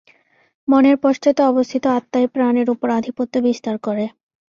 [0.67, 4.05] মনের পশ্চাতে অবস্থিত আত্মাই প্রাণের উপর আধিপত্য বিস্তার করে।